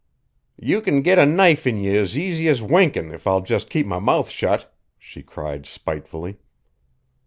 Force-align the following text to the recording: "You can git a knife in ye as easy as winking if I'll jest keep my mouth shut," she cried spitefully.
"You 0.57 0.81
can 0.81 1.03
git 1.03 1.19
a 1.19 1.27
knife 1.27 1.67
in 1.67 1.79
ye 1.79 1.95
as 1.95 2.17
easy 2.17 2.47
as 2.47 2.59
winking 2.59 3.11
if 3.11 3.27
I'll 3.27 3.41
jest 3.41 3.69
keep 3.69 3.85
my 3.85 3.99
mouth 3.99 4.29
shut," 4.31 4.73
she 4.97 5.21
cried 5.21 5.67
spitefully. 5.67 6.37